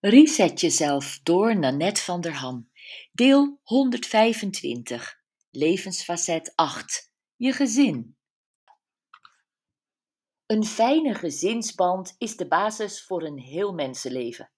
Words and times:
Reset 0.00 0.60
jezelf 0.60 1.20
door 1.22 1.58
Nanette 1.58 2.00
van 2.00 2.20
der 2.20 2.34
Ham. 2.34 2.70
Deel 3.12 3.60
125. 3.62 5.20
Levensfacet 5.50 6.52
8. 6.54 7.12
Je 7.36 7.52
gezin. 7.52 8.16
Een 10.46 10.64
fijne 10.64 11.14
gezinsband 11.14 12.14
is 12.18 12.36
de 12.36 12.48
basis 12.48 13.04
voor 13.04 13.22
een 13.22 13.38
heel 13.38 13.72
mensenleven. 13.72 14.50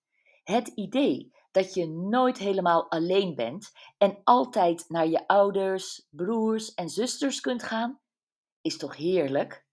Het 0.45 0.69
idee 0.69 1.33
dat 1.51 1.75
je 1.75 1.89
nooit 1.89 2.39
helemaal 2.39 2.91
alleen 2.91 3.35
bent 3.35 3.73
en 3.99 4.21
altijd 4.25 4.89
naar 4.89 5.07
je 5.07 5.27
ouders, 5.27 6.07
broers 6.11 6.75
en 6.75 6.89
zusters 6.89 7.41
kunt 7.41 7.63
gaan, 7.63 8.01
is 8.61 8.77
toch 8.77 8.97
heerlijk? 8.97 9.68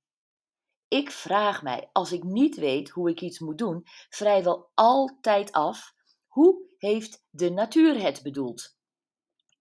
Ik 0.96 1.12
vraag 1.12 1.62
mij, 1.62 1.90
als 1.92 2.12
ik 2.12 2.24
niet 2.24 2.56
weet 2.56 2.90
hoe 2.90 3.10
ik 3.10 3.22
iets 3.22 3.40
moet 3.40 3.58
doen, 3.58 3.82
vrijwel 4.10 4.72
altijd 4.74 5.52
af: 5.52 5.94
hoe 6.28 6.62
heeft 6.78 7.26
de 7.30 7.50
natuur 7.50 8.02
het 8.02 8.24
bedoeld? 8.24 8.78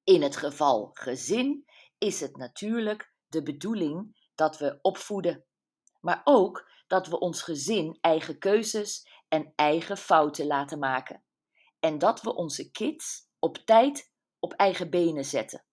In 0.04 0.22
het 0.22 0.36
geval 0.36 0.90
gezin 0.92 1.64
is 1.98 2.20
het 2.20 2.36
natuurlijk 2.36 3.12
de 3.26 3.42
bedoeling 3.42 4.28
dat 4.34 4.58
we 4.58 4.78
opvoeden, 4.82 5.44
maar 6.00 6.20
ook 6.24 6.70
dat 6.86 7.06
we 7.06 7.18
ons 7.18 7.42
gezin 7.42 7.98
eigen 8.00 8.38
keuzes 8.38 9.08
en 9.28 9.52
eigen 9.56 9.96
fouten 9.96 10.46
laten 10.46 10.78
maken. 10.78 11.24
En 11.80 11.98
dat 11.98 12.22
we 12.22 12.34
onze 12.34 12.70
kids 12.70 13.28
op 13.38 13.56
tijd 13.56 14.12
op 14.38 14.52
eigen 14.52 14.90
benen 14.90 15.24
zetten. 15.24 15.64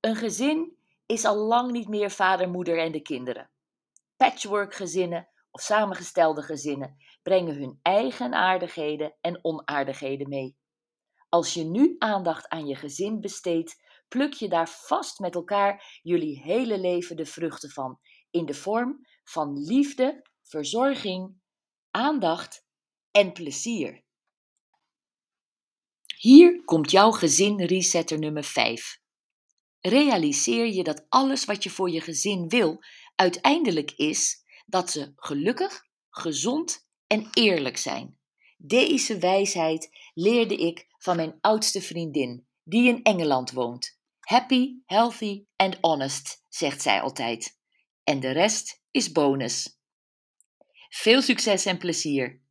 Een 0.00 0.16
gezin 0.16 0.78
is 1.06 1.24
al 1.24 1.36
lang 1.36 1.70
niet 1.70 1.88
meer 1.88 2.10
vader, 2.10 2.48
moeder 2.48 2.78
en 2.78 2.92
de 2.92 3.02
kinderen. 3.02 3.52
Patchworkgezinnen 4.24 5.28
of 5.50 5.60
samengestelde 5.60 6.42
gezinnen 6.42 6.96
brengen 7.22 7.54
hun 7.54 7.78
eigen 7.82 8.34
aardigheden 8.34 9.16
en 9.20 9.44
onaardigheden 9.44 10.28
mee. 10.28 10.56
Als 11.28 11.54
je 11.54 11.64
nu 11.64 11.96
aandacht 11.98 12.48
aan 12.48 12.66
je 12.66 12.74
gezin 12.74 13.20
besteedt, 13.20 13.82
pluk 14.08 14.32
je 14.32 14.48
daar 14.48 14.68
vast 14.68 15.18
met 15.18 15.34
elkaar 15.34 15.98
jullie 16.02 16.40
hele 16.40 16.78
leven 16.78 17.16
de 17.16 17.26
vruchten 17.26 17.70
van, 17.70 17.98
in 18.30 18.46
de 18.46 18.54
vorm 18.54 19.06
van 19.24 19.58
liefde, 19.58 20.22
verzorging, 20.42 21.40
aandacht 21.90 22.66
en 23.10 23.32
plezier. 23.32 24.04
Hier 26.16 26.64
komt 26.64 26.90
jouw 26.90 27.10
gezin 27.10 27.64
resetter 27.64 28.18
nummer 28.18 28.44
5. 28.44 29.02
Realiseer 29.80 30.66
je 30.66 30.84
dat 30.84 31.06
alles 31.08 31.44
wat 31.44 31.62
je 31.62 31.70
voor 31.70 31.90
je 31.90 32.00
gezin 32.00 32.48
wil 32.48 32.82
uiteindelijk 33.14 33.90
is 33.90 34.44
dat 34.66 34.90
ze 34.90 35.12
gelukkig, 35.16 35.86
gezond 36.10 36.86
en 37.06 37.28
eerlijk 37.32 37.76
zijn. 37.76 38.18
Deze 38.56 39.18
wijsheid 39.18 39.90
leerde 40.14 40.56
ik 40.56 40.86
van 40.98 41.16
mijn 41.16 41.38
oudste 41.40 41.80
vriendin, 41.82 42.46
die 42.62 42.88
in 42.88 43.02
Engeland 43.02 43.50
woont. 43.50 43.98
Happy, 44.20 44.74
healthy 44.84 45.44
and 45.56 45.78
honest, 45.80 46.42
zegt 46.48 46.82
zij 46.82 47.00
altijd. 47.00 47.58
En 48.04 48.20
de 48.20 48.30
rest 48.30 48.82
is 48.90 49.12
bonus. 49.12 49.78
Veel 50.88 51.22
succes 51.22 51.66
en 51.66 51.78
plezier! 51.78 52.43